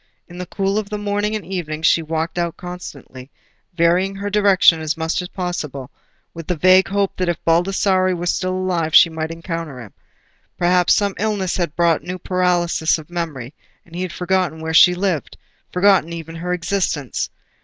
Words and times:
In 0.27 0.39
the 0.39 0.47
cool 0.47 0.79
of 0.79 0.89
the 0.89 0.97
morning 0.97 1.35
and 1.35 1.45
evening 1.45 1.83
she 1.83 2.01
walked 2.01 2.39
out 2.39 2.57
constantly, 2.57 3.29
varying 3.75 4.15
her 4.15 4.31
direction 4.31 4.79
as 4.81 4.97
much 4.97 5.21
as 5.21 5.27
possible, 5.27 5.91
with 6.33 6.47
the 6.47 6.55
vague 6.55 6.87
hope 6.87 7.15
that 7.17 7.29
if 7.29 7.37
Baldassarre 7.45 8.15
were 8.15 8.25
still 8.25 8.55
alive 8.55 8.95
she 8.95 9.11
might 9.11 9.29
encounter 9.29 9.79
him. 9.79 9.93
Perhaps 10.57 10.95
some 10.95 11.13
illness 11.19 11.57
had 11.57 11.75
brought 11.75 12.01
a 12.01 12.07
new 12.07 12.17
paralysis 12.17 12.97
of 12.97 13.11
memory, 13.11 13.53
and 13.85 13.93
he 13.95 14.01
had 14.01 14.11
forgotten 14.11 14.59
where 14.59 14.73
she 14.73 14.95
lived—forgotten 14.95 16.11
even 16.11 16.37
her 16.37 16.51
existence. 16.51 17.29